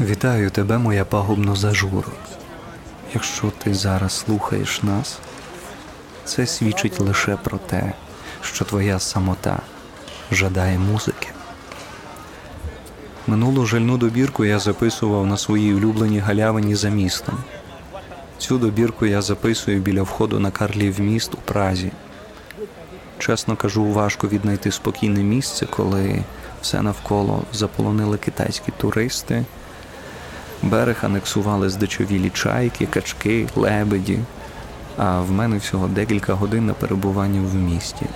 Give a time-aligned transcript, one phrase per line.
[0.00, 2.12] Вітаю тебе, моя пагубно зажуро.
[3.14, 5.18] Якщо ти зараз слухаєш нас,
[6.24, 7.92] це свідчить лише про те,
[8.42, 9.60] що твоя самота
[10.32, 11.28] жадає музики.
[13.26, 17.38] Минулу жальну добірку я записував на своїй улюбленій галявині за містом.
[18.38, 21.92] Цю добірку я записую біля входу на Карлів міст у Празі.
[23.18, 26.24] Чесно кажу, важко віднайти спокійне місце, коли
[26.68, 29.44] все навколо заполонили китайські туристи.
[30.62, 34.18] Берег анексували здичовілі чайки, качки, лебеді,
[34.96, 38.06] а в мене всього декілька годин на перебування в місті.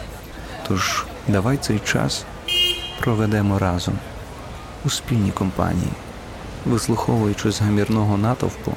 [0.69, 2.25] Тож давай цей час
[3.01, 3.95] проведемо разом
[4.85, 5.93] у спільній компанії,
[6.67, 8.75] вислуховуючи з гамірного натовпу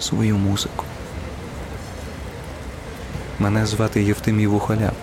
[0.00, 0.84] свою музику.
[3.38, 4.94] Мене звати Євтимій Вухоляп.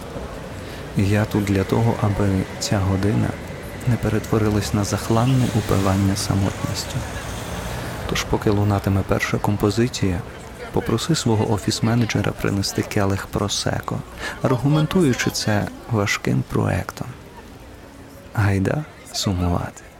[0.97, 2.27] Я тут для того, аби
[2.59, 3.27] ця година
[3.87, 6.97] не перетворилась на захланне упивання самотністю.
[8.09, 10.21] Тож, поки лунатиме перша композиція,
[10.71, 13.99] попроси свого офіс-менеджера принести келих просеко,
[14.41, 17.07] аргументуючи це важким проектом.
[18.33, 19.92] Гайда сумувати.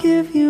[0.00, 0.49] Give you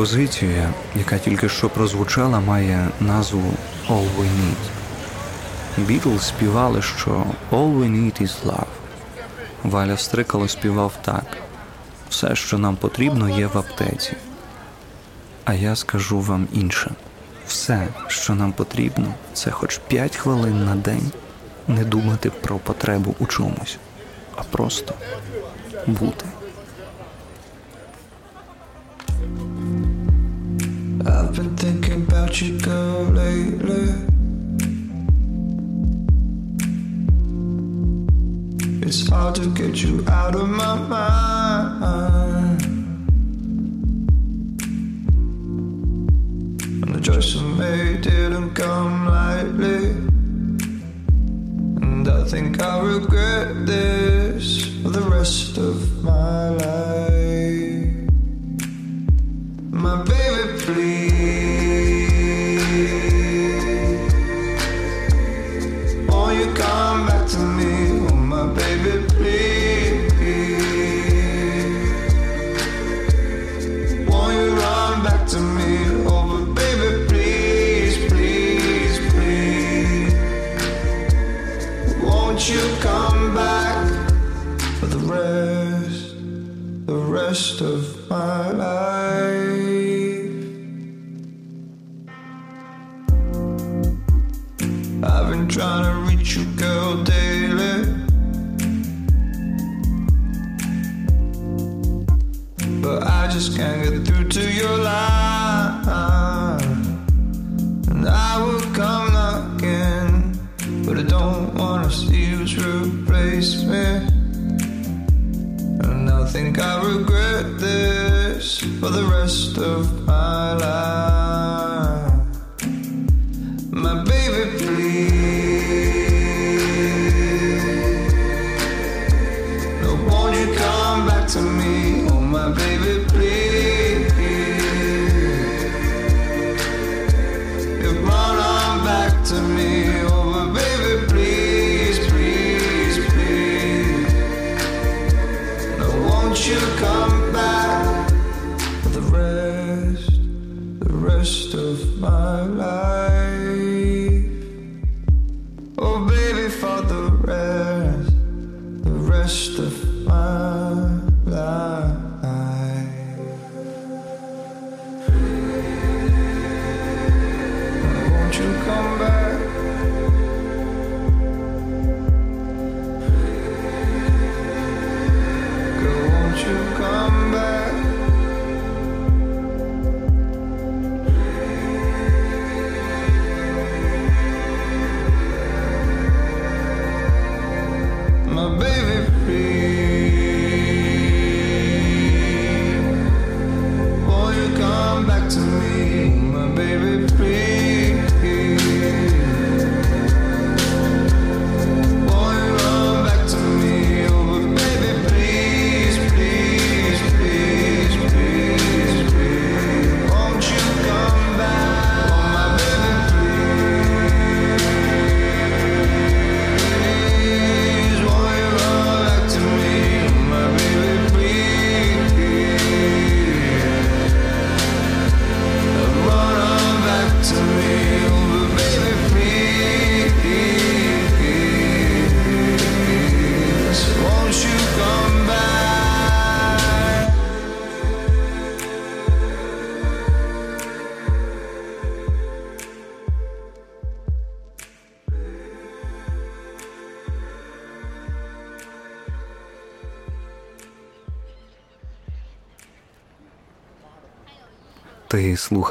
[0.00, 3.52] композиція, яка тільки що прозвучала, має назву
[3.88, 4.56] «All we need».
[5.86, 7.10] Бітлз співали, що
[7.50, 8.66] «All we need is love».
[9.62, 11.24] Валя Стрикало співав так:
[12.10, 14.12] все, що нам потрібно, є в аптеці.
[15.44, 16.90] А я скажу вам інше:
[17.46, 21.10] все, що нам потрібно, це хоч 5 хвилин на день
[21.68, 23.78] не думати про потребу у чомусь,
[24.36, 24.94] а просто
[25.86, 26.29] бути.
[32.30, 33.88] about you, go lately?
[38.86, 41.09] It's hard to get you out of my mind.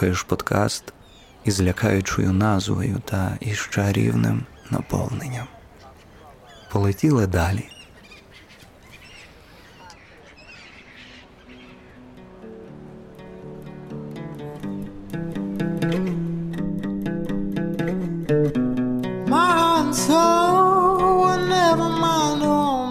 [0.09, 0.93] слухаєш подкаст
[1.43, 5.47] із лякаючою назвою та іще рівним наповненням.
[6.71, 7.69] Полетіли далі.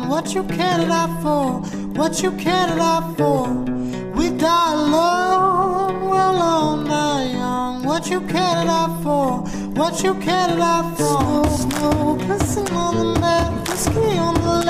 [0.08, 1.44] What you cared it out for,
[1.98, 3.67] what you cared it for.
[9.88, 10.98] What you carried about?
[10.98, 14.67] the snow, no, pissing on the map, whiskey on the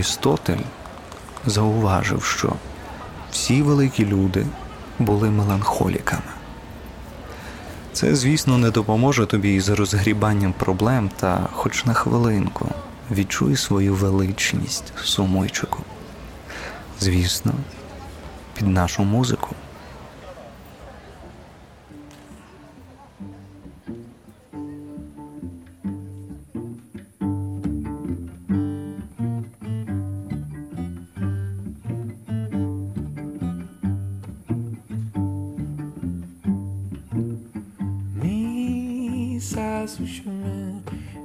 [0.00, 0.64] Арістотель
[1.46, 2.52] зауважив, що
[3.30, 4.46] всі великі люди
[4.98, 6.32] були меланхоліками.
[7.92, 12.68] Це, звісно, не допоможе тобі із розгрібанням проблем та, хоч на хвилинку,
[13.10, 15.82] відчуй свою величність, сумойчику.
[17.00, 17.52] Звісно,
[18.54, 19.39] під нашу музику.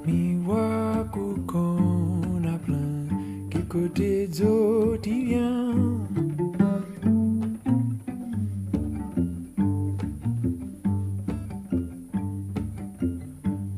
[0.06, 3.08] mi waku qu'on a plein
[3.50, 5.74] qui côté d'autres vient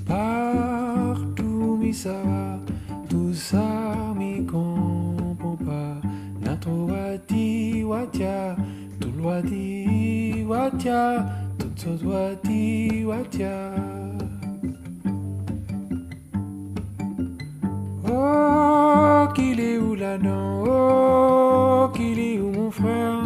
[0.06, 2.60] partout mi ça va
[3.10, 6.02] tout ça mi comprend pas.
[6.42, 8.56] Nato wati watia
[9.00, 11.26] tout wati watia
[11.58, 13.74] tout wati watia
[18.30, 23.17] Oh, qu'il est où l'anneau Oh, qu'il est où mon frère?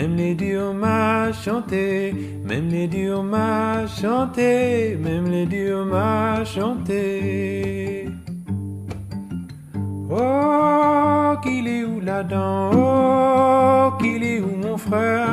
[0.00, 8.08] Même les dieux m'a chanté, même les dieux m'a chanté, même les dieux m'a chanté.
[10.10, 15.29] Oh, qu'il est où là-dedans, oh, qu'il est où mon frère?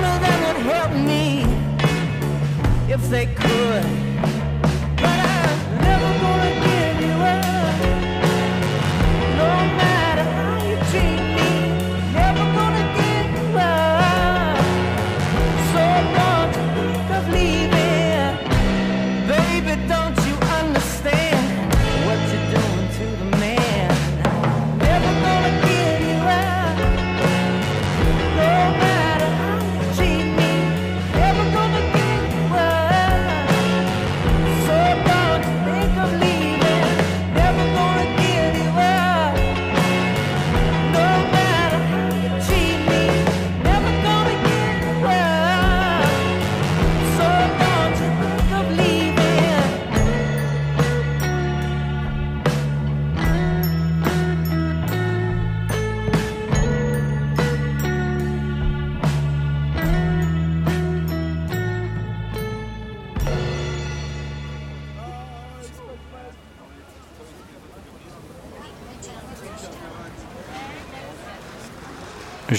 [0.00, 1.44] sooner than would help me
[2.92, 4.09] if they could.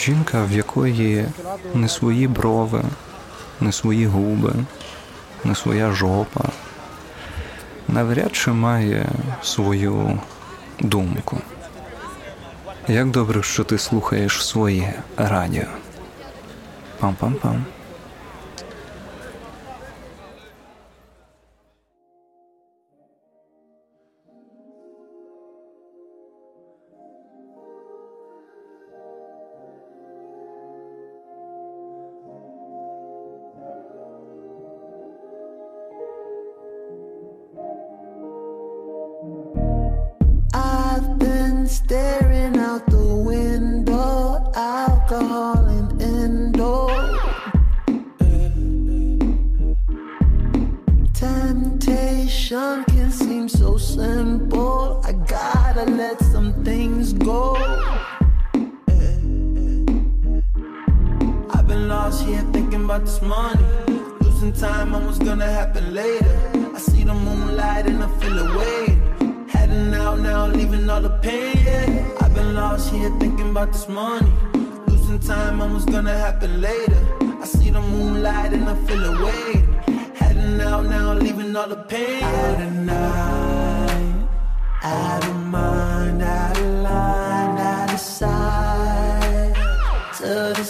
[0.01, 1.25] Жінка, в якої
[1.73, 2.83] не свої брови,
[3.59, 4.53] не свої губи,
[5.43, 6.43] не своя жопа,
[7.87, 9.09] навряд чи має
[9.43, 10.19] свою
[10.79, 11.37] думку.
[12.87, 15.67] Як добре, що ти слухаєш своє радіо.
[17.01, 17.61] Пам-пам-пам.
[70.91, 71.57] All the pain.
[71.65, 72.21] Yeah.
[72.21, 74.31] I've been lost here thinking about this money.
[74.87, 77.01] Losing time, almost gonna happen later.
[77.43, 79.67] I see the moonlight and I feel it waiting.
[80.19, 82.23] Heading out now, leaving all the pain.
[82.23, 84.27] Out of night,
[84.83, 89.53] out of mind, out of line, out of sight.
[90.17, 90.63] Till the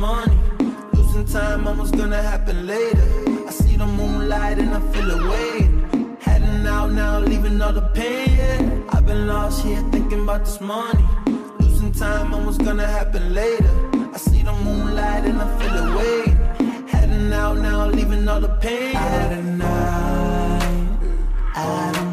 [0.00, 0.38] money.
[0.94, 3.04] Losing time, almost gonna happen later.
[3.46, 6.16] I see the moonlight and I feel it waiting.
[6.20, 8.86] Heading out now, leaving all the pain.
[8.88, 11.04] I've been lost here thinking about this money.
[11.58, 13.70] Losing time, almost gonna happen later.
[14.14, 16.88] I see the moonlight and I feel it waiting.
[16.88, 18.96] Heading out now, leaving all the pain.
[18.96, 20.98] Out of night,
[21.56, 22.09] out of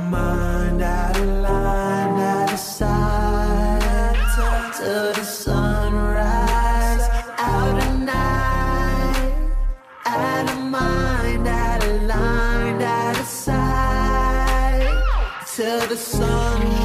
[15.89, 16.76] the sun.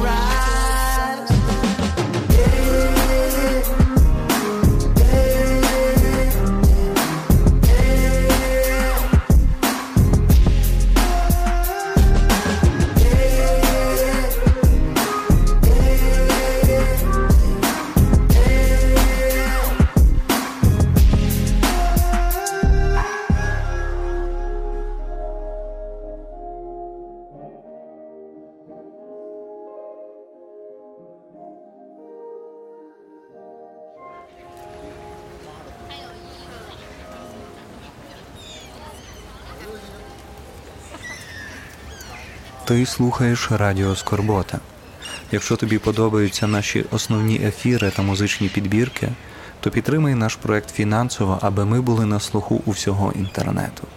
[42.65, 44.59] Ти слухаєш Радіо Скорбота.
[45.31, 49.09] Якщо тобі подобаються наші основні ефіри та музичні підбірки,
[49.59, 53.87] то підтримай наш проект фінансово, аби ми були на слуху у всього інтернету.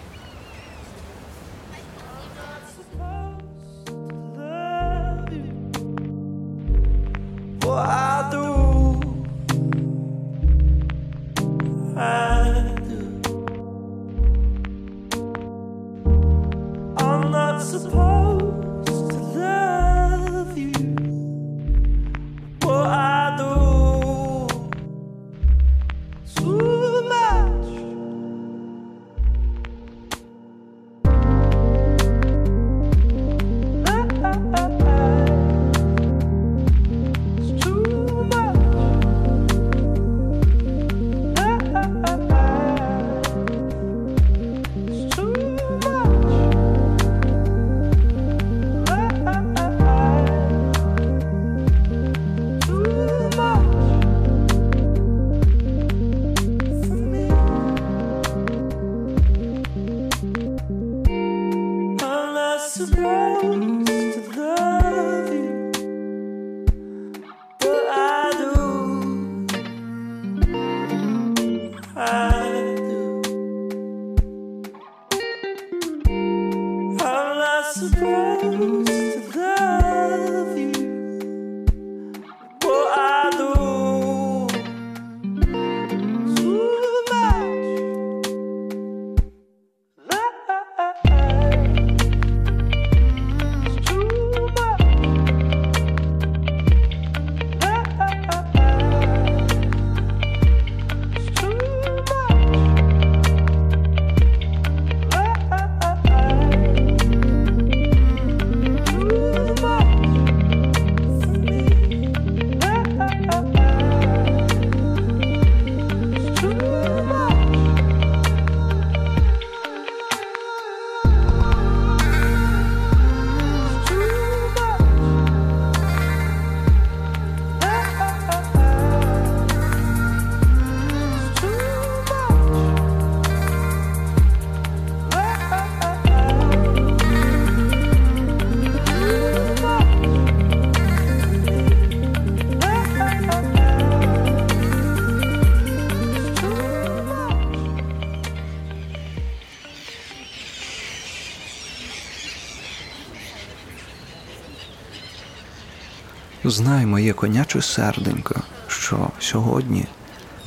[157.06, 159.86] твоє коняче серденько, що сьогодні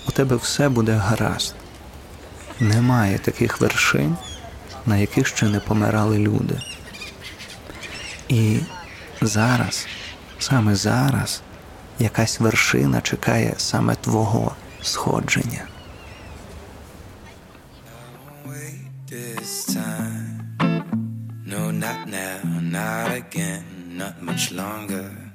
[0.07, 1.55] у тебе все буде гаразд.
[2.59, 4.15] Немає таких вершин,
[4.85, 6.61] на яких ще не помирали люди.
[8.27, 8.59] І
[9.21, 9.87] зараз,
[10.39, 11.41] саме зараз,
[11.99, 15.63] якась вершина чекає саме твого сходження.
[23.99, 25.28] not much longer.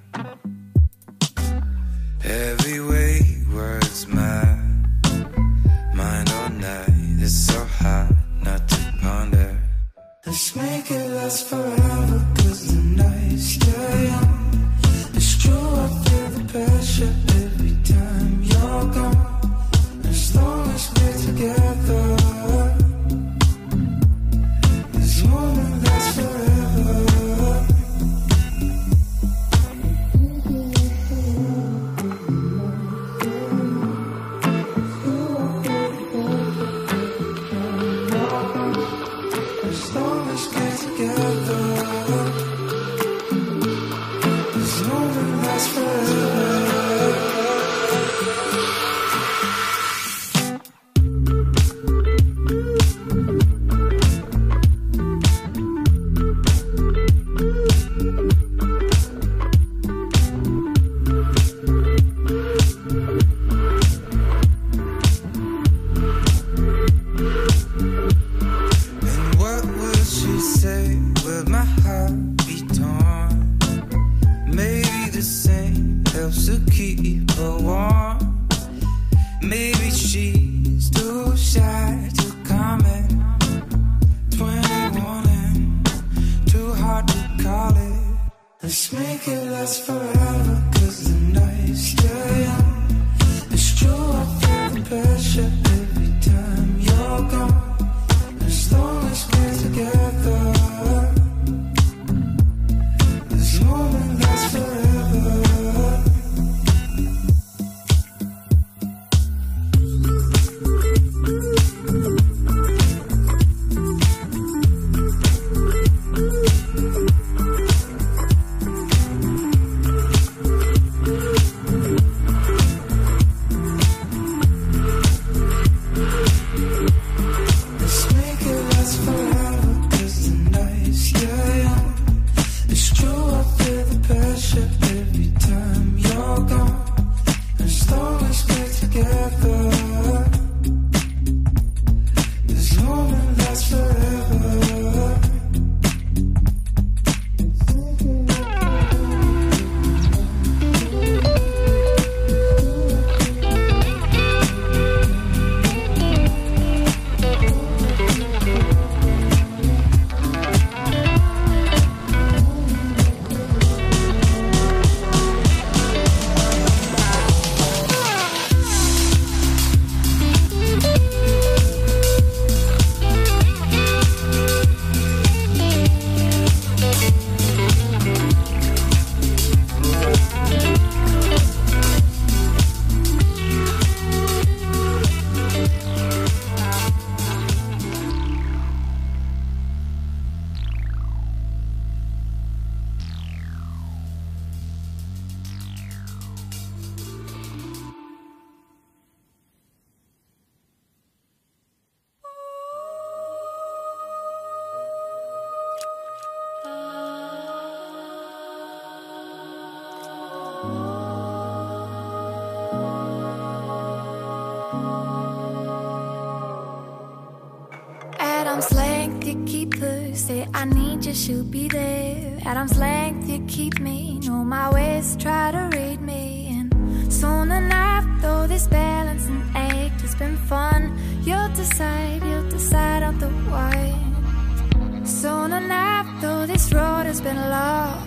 [220.64, 222.38] I need you should be there.
[222.46, 224.18] At arm's length, you keep me.
[224.20, 226.56] Know my ways, try to read me.
[226.56, 233.02] And soon enough, though this balance and ache has been fun, you'll decide, you'll decide
[233.02, 235.04] on the one.
[235.04, 238.03] Soon enough, though this road has been long.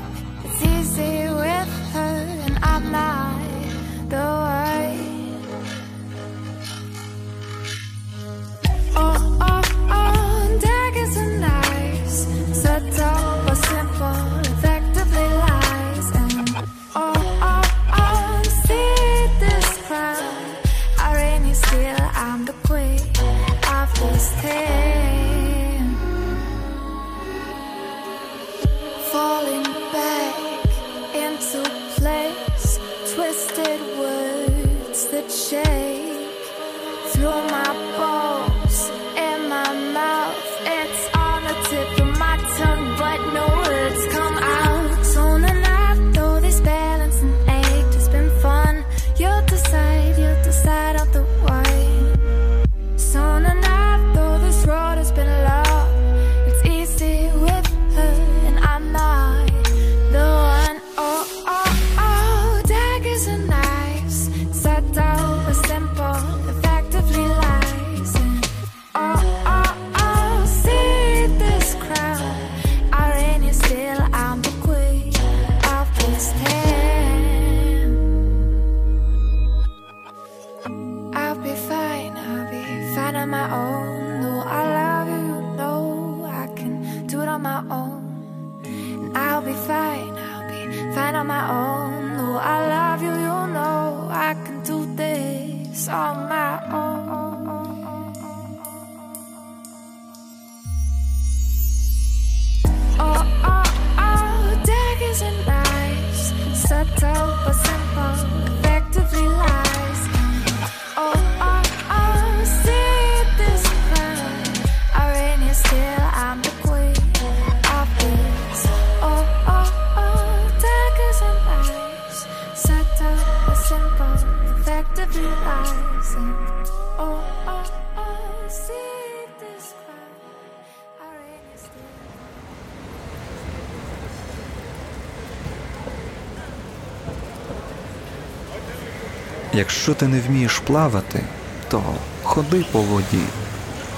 [139.58, 141.24] Якщо ти не вмієш плавати,
[141.70, 141.84] то
[142.24, 143.24] ходи по воді.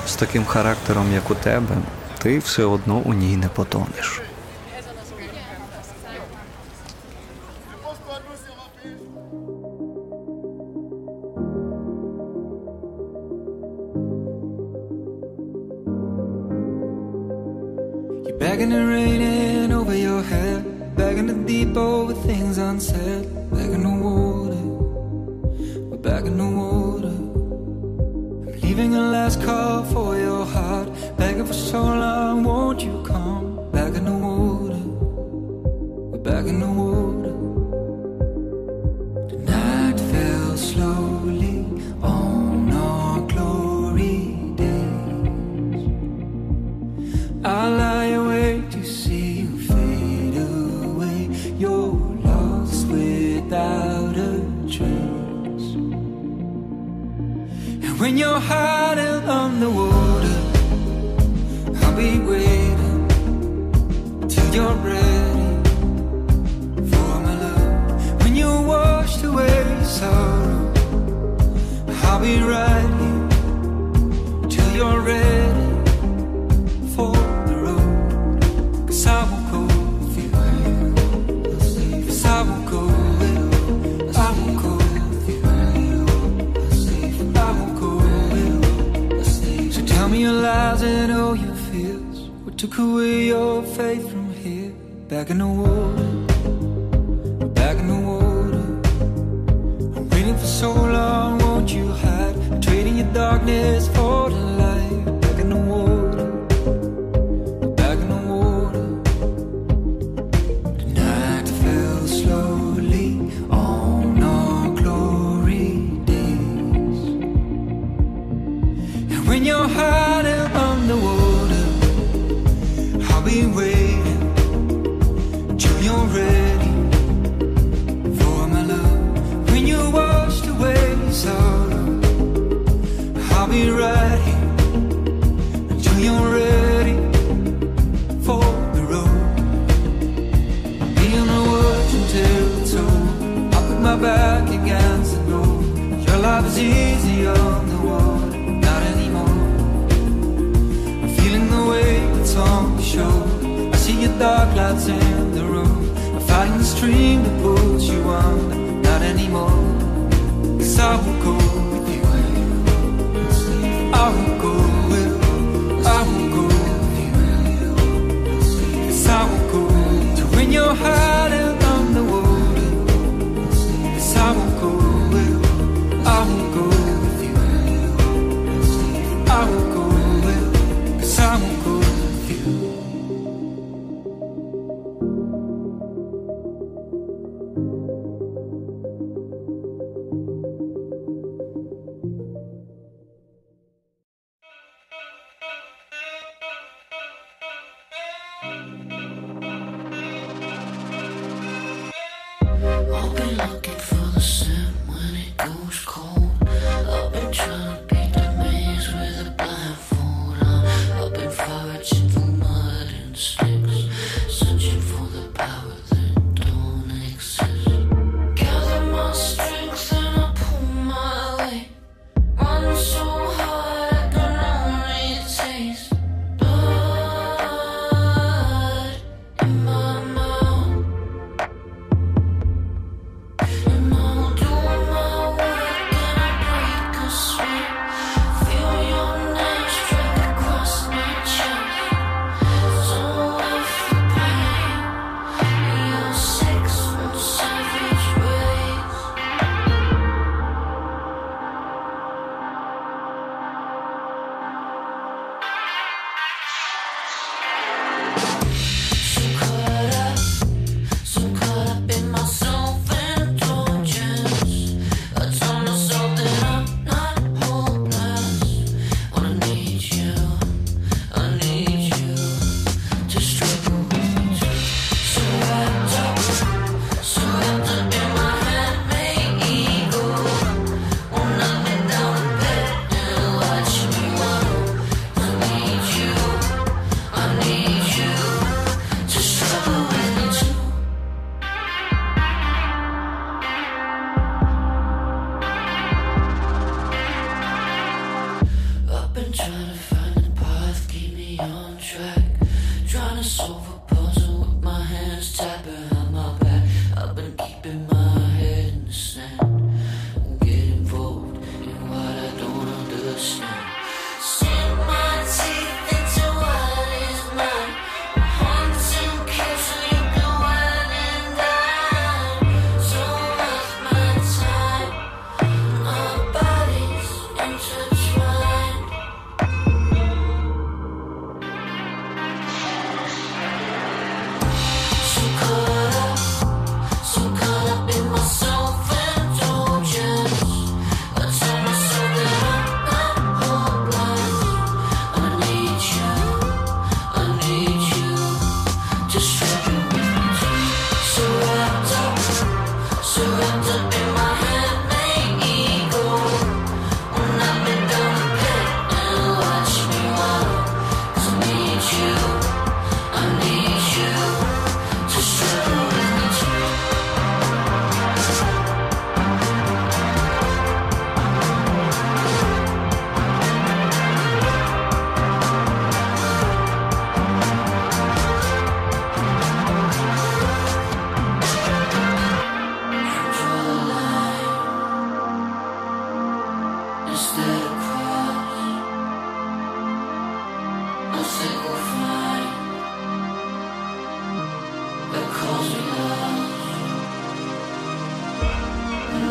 [0.08, 1.78] З таким характером, як у тебе,
[2.18, 4.22] ти все одно у ній не потонеш.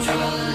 [0.09, 0.48] control.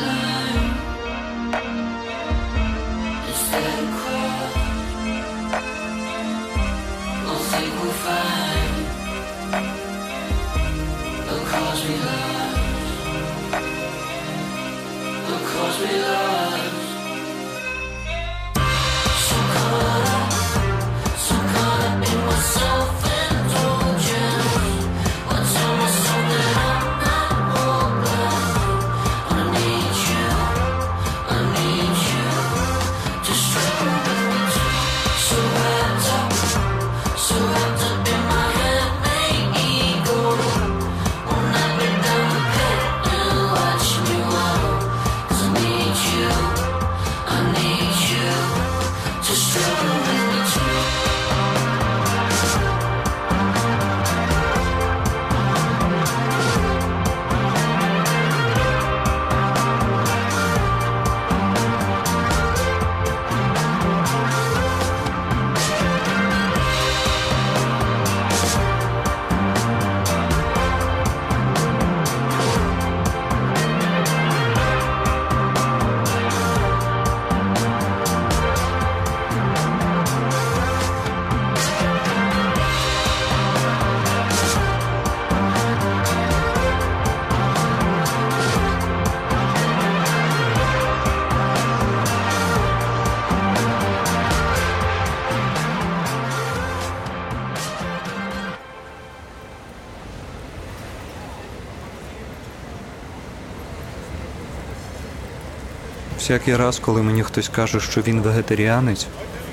[106.33, 109.07] всякий раз, коли мені хтось каже, що він вегетаріанець,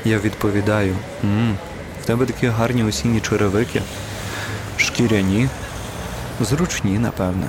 [0.05, 1.57] я відповідаю: «Ммм,
[2.03, 3.83] в тебе такі гарні осінні черевики,
[4.77, 5.49] шкіряні,
[6.41, 7.47] зручні, напевне.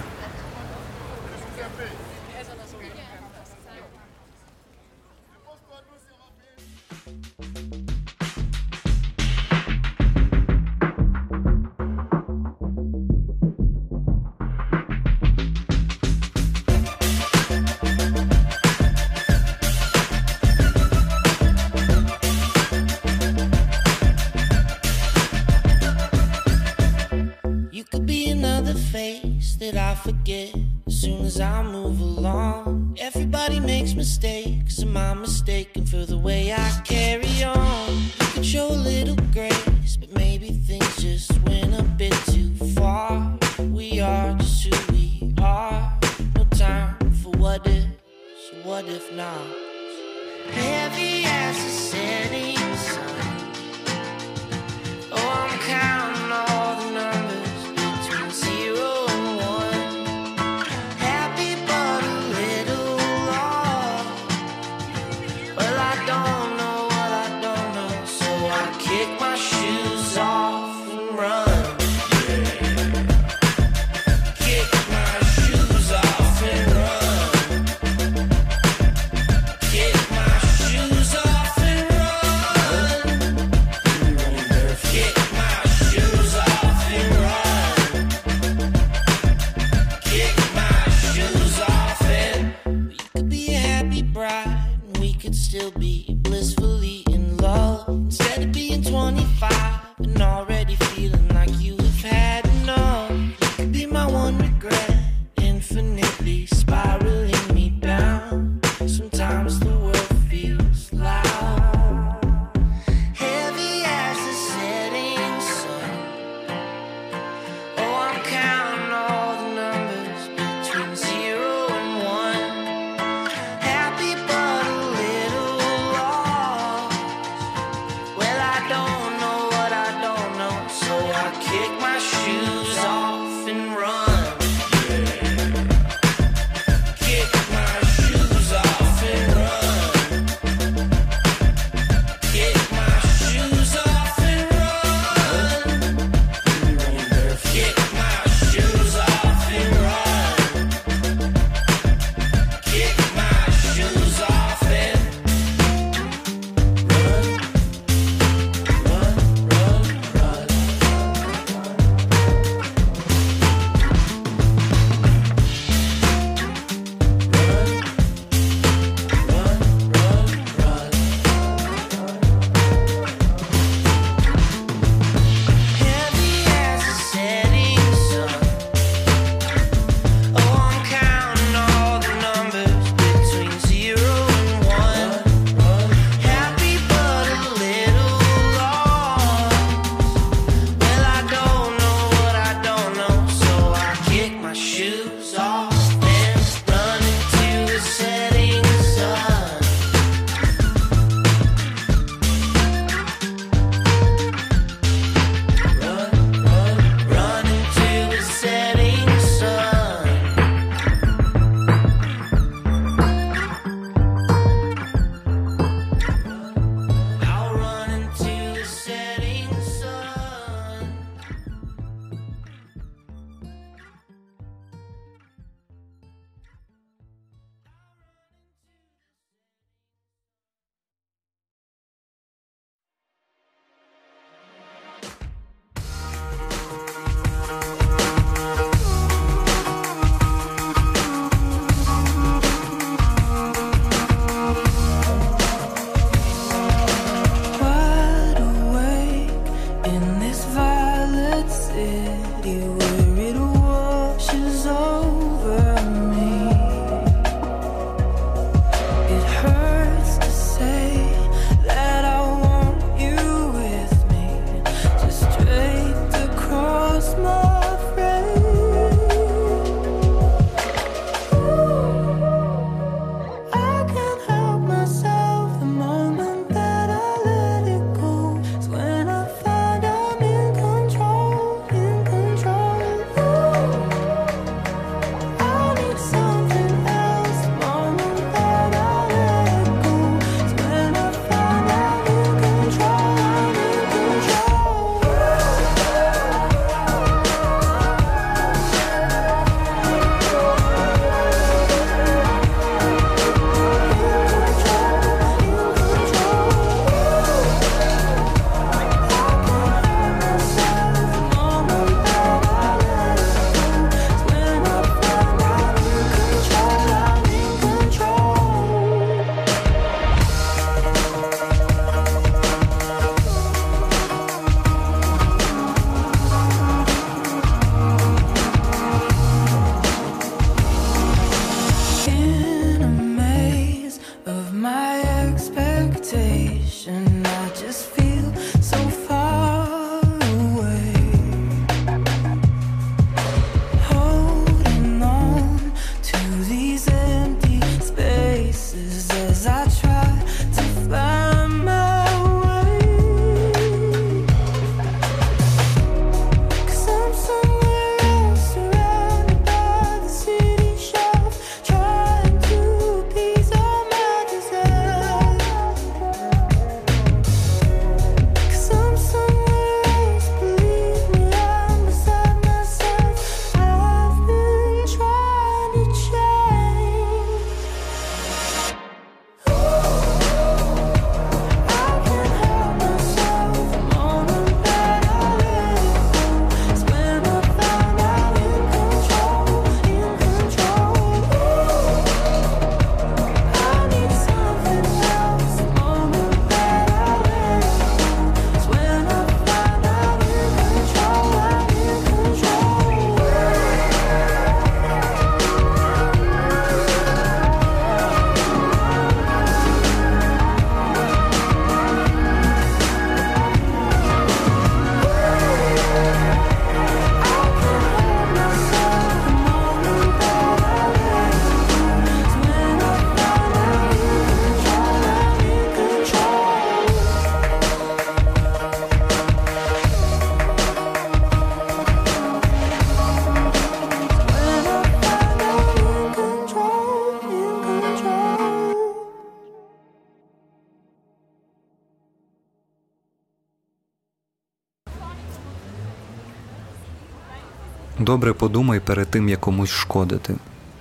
[448.02, 450.36] Добре подумай перед тим, як комусь шкодити.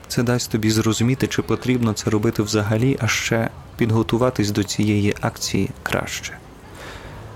[0.09, 5.71] Це дасть тобі зрозуміти, чи потрібно це робити взагалі, а ще підготуватись до цієї акції
[5.83, 6.39] краще.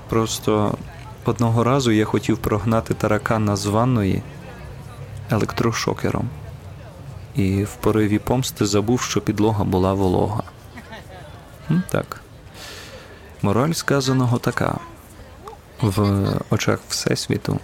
[0.09, 0.78] Просто
[1.24, 4.22] одного разу я хотів прогнати таракана з ванної
[5.30, 6.28] електрошокером,
[7.35, 10.43] і в пориві помсти забув, що підлога була волога.
[11.91, 12.20] Так.
[13.43, 14.78] Мораль сказаного така:
[15.80, 17.61] в очах Всесвіту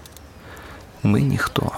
[1.03, 1.73] ми ніхто.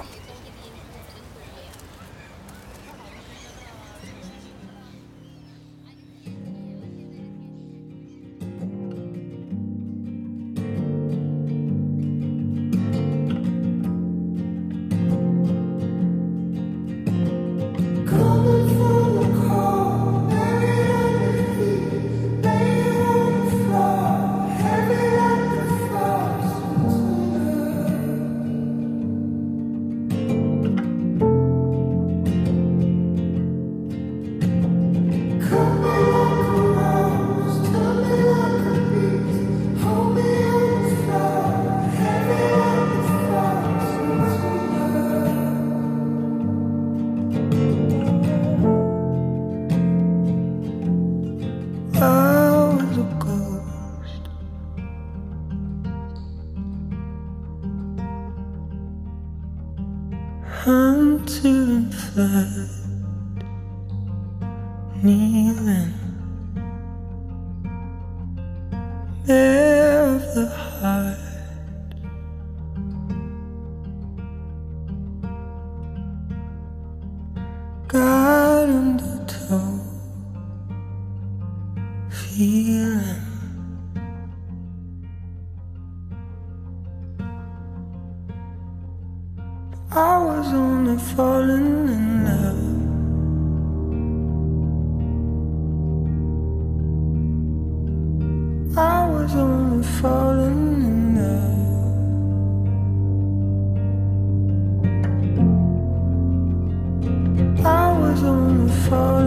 [108.95, 109.22] Oh.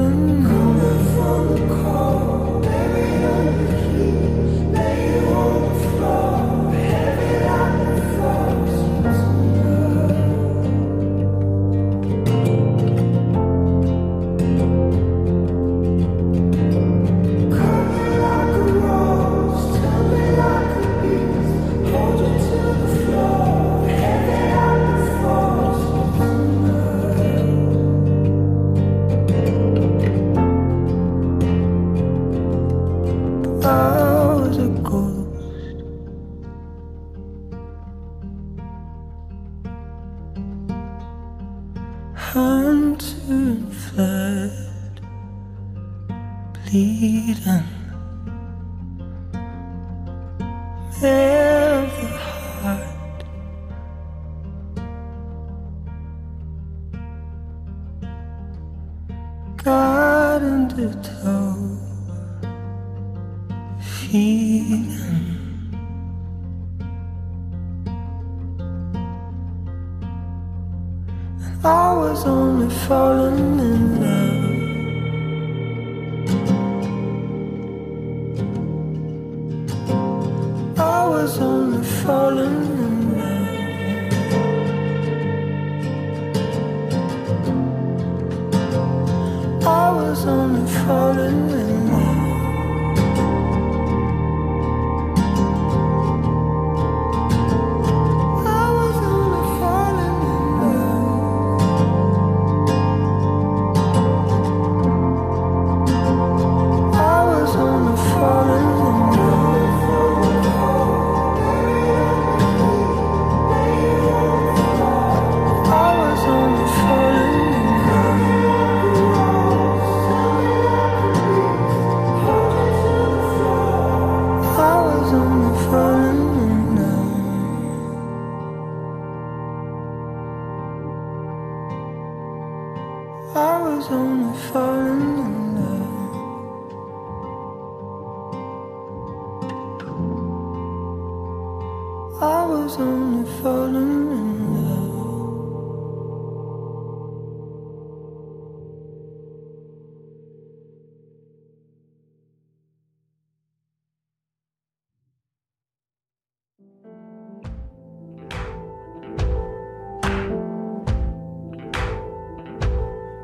[142.22, 144.36] I was only falling in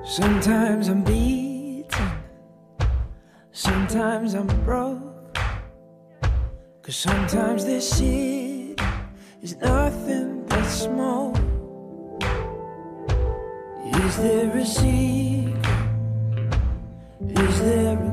[0.03, 2.11] Sometimes I'm beaten,
[3.53, 5.37] sometimes I'm broke,
[6.81, 8.30] cause sometimes this see
[9.41, 11.37] is nothing but smoke.
[14.05, 15.65] Is there a secret?
[17.27, 18.10] Is there a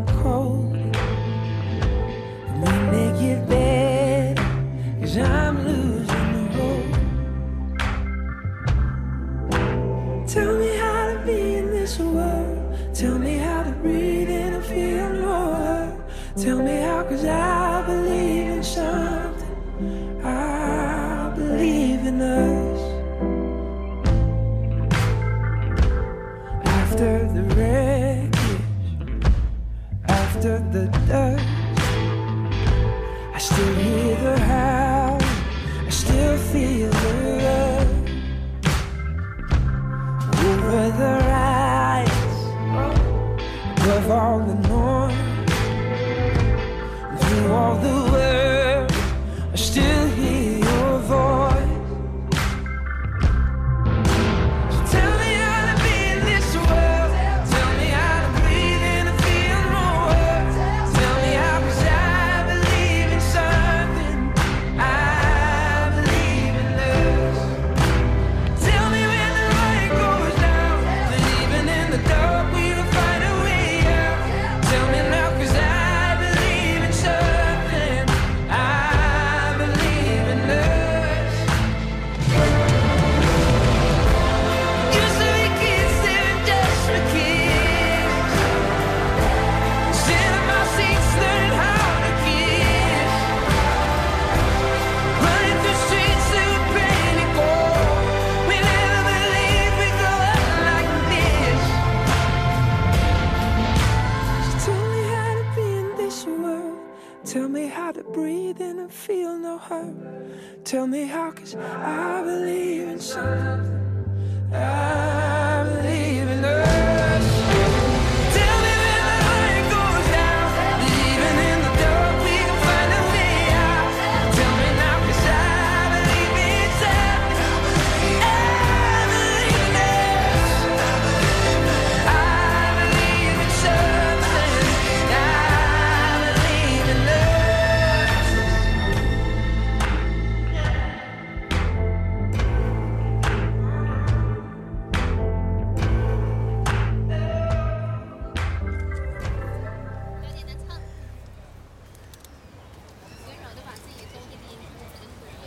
[110.68, 114.52] Tell me how, cause I believe in something.
[114.52, 115.28] I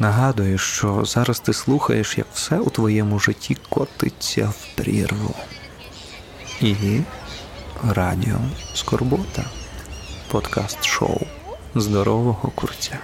[0.02, 5.36] Нагадую, що зараз ти слухаєш, як все у твоєму житті котиться в прірву.
[6.62, 6.76] І
[7.90, 8.38] радіо
[8.74, 9.44] Скорбота
[10.32, 11.22] подкаст-шоу
[11.76, 13.00] здорового курця.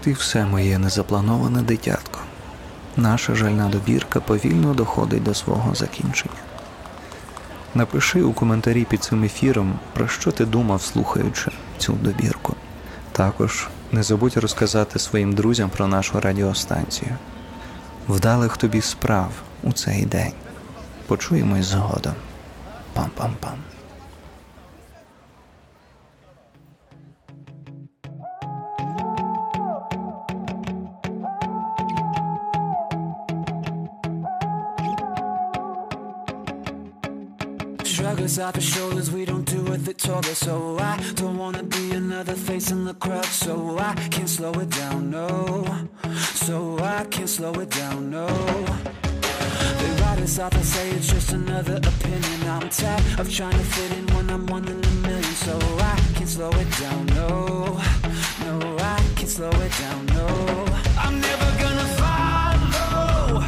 [0.00, 2.20] От і все моє незаплановане дитятко.
[2.96, 6.40] Наша жальна добірка повільно доходить до свого закінчення.
[7.74, 12.54] Напиши у коментарі під цим ефіром, про що ти думав, слухаючи цю добірку.
[13.12, 17.16] Також не забудь розказати своїм друзям про нашу радіостанцію.
[18.08, 19.30] Вдалих тобі справ
[19.62, 20.32] у цей день.
[21.06, 22.14] Почуємось згодом.
[22.94, 23.69] Пам-пам-пам.
[38.30, 39.60] Us off the shoulders, we don't do
[39.94, 40.38] told us.
[40.38, 43.24] So I don't wanna be another face in the crowd.
[43.24, 45.64] So I can't slow it down, no.
[46.46, 48.28] So I can't slow it down, no.
[49.80, 52.40] They write us off and say it's just another opinion.
[52.48, 55.34] I'm tired of trying to fit in when I'm one in a million.
[55.46, 55.58] So
[55.92, 57.80] I can't slow it down, no.
[58.44, 60.26] No, I can't slow it down, no.
[61.04, 63.42] I'm never gonna follow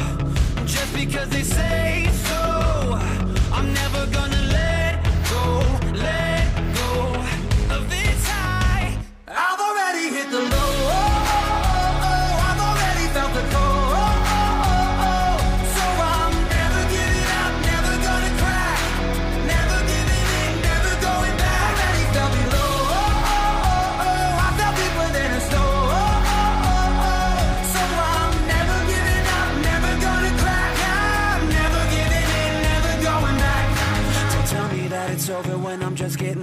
[0.65, 2.02] just because they say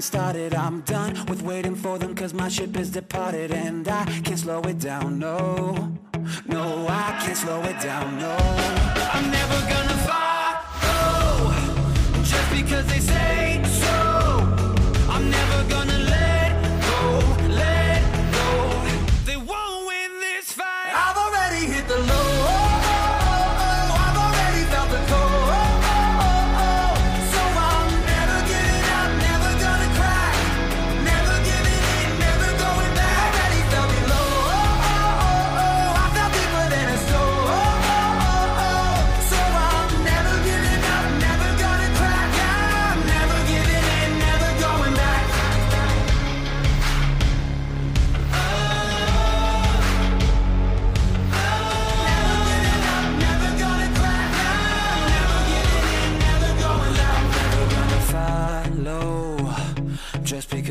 [0.00, 0.54] getting started.
[0.54, 4.62] I'm done with waiting for them cause my ship is departed and I can't slow
[4.62, 5.92] it down, no.
[6.46, 8.36] No, I can't slow it down, no.
[9.14, 11.52] I'm never gonna follow
[12.22, 13.39] just because they say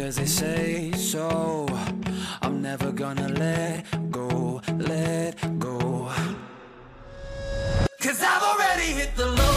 [0.10, 1.68] cause they say so
[2.42, 6.10] I'm never gonna let go, let go.
[8.02, 9.49] Cause I've already hit the low.